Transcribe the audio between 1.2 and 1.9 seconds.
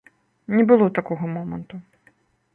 моманту.